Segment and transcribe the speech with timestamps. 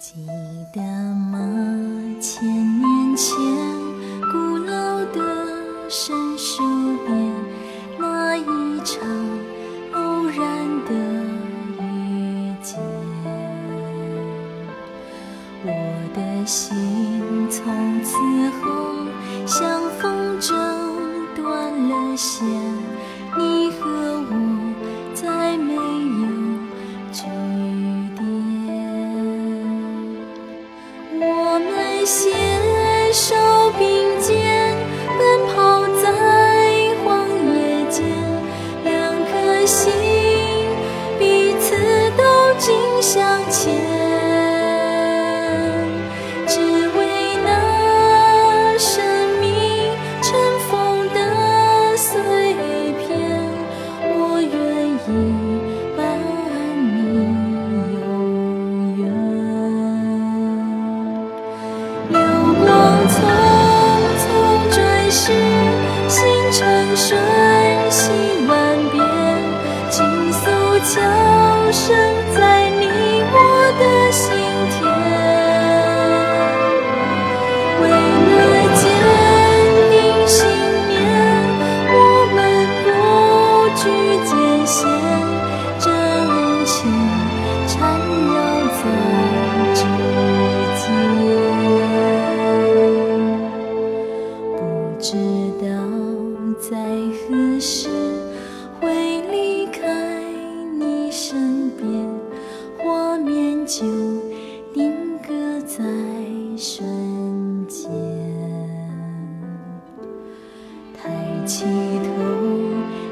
[0.00, 0.14] 记
[0.72, 1.38] 得吗？
[2.22, 3.36] 千年前，
[4.32, 5.20] 古老的
[5.90, 6.62] 神树
[7.04, 7.14] 边，
[7.98, 9.06] 那一场
[9.92, 10.40] 偶然
[10.86, 10.90] 的
[11.84, 12.80] 遇见，
[15.64, 15.68] 我
[16.14, 18.16] 的心从此
[18.62, 18.66] 后
[19.46, 20.49] 像风筝
[67.30, 68.10] 叹息
[68.48, 69.04] 万遍，
[69.88, 70.50] 倾诉
[70.80, 71.00] 悄
[71.70, 71.96] 声
[72.34, 73.19] 在你
[96.70, 96.76] 在
[97.26, 97.88] 何时
[98.80, 100.22] 会离开
[100.78, 102.08] 你身边，
[102.78, 103.82] 画面就
[104.72, 105.82] 定格在
[106.56, 107.90] 瞬间。
[110.96, 111.10] 抬
[111.44, 112.12] 起头，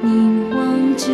[0.00, 1.12] 凝望着